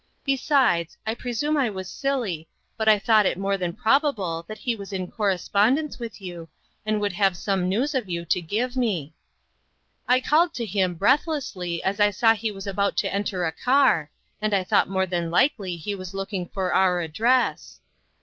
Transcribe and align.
Besides, 0.25 0.97
I 1.05 1.13
presume 1.13 1.57
I 1.57 1.69
was 1.69 1.87
silly, 1.87 2.47
but 2.75 2.89
I 2.89 2.97
thought 2.97 3.27
it 3.27 3.37
more 3.37 3.55
than 3.55 3.71
probable 3.71 4.43
that 4.47 4.57
he 4.57 4.75
was 4.75 4.91
in 4.91 5.11
correspondence 5.11 5.99
with 5.99 6.19
you, 6.19 6.49
and 6.87 6.99
would 6.99 7.13
have 7.13 7.37
some 7.37 7.69
news 7.69 7.93
of 7.93 8.09
you 8.09 8.25
to 8.25 8.41
give 8.41 8.75
me. 8.75 9.13
I 10.07 10.19
called 10.19 10.55
to 10.55 10.65
him, 10.65 10.95
breathlessly, 10.95 11.83
as 11.83 11.99
I 11.99 12.09
saw 12.09 12.33
he 12.33 12.49
was 12.51 12.65
about 12.65 12.97
to 12.97 13.13
enter 13.13 13.45
a 13.45 13.51
car, 13.51 14.09
and 14.41 14.55
I 14.55 14.63
thought 14.63 14.89
more 14.89 15.05
than 15.05 15.29
likely 15.29 15.75
he 15.77 15.93
was 15.93 16.15
looking 16.15 16.47
for 16.47 16.73
our 16.73 16.99
address. 17.01 17.79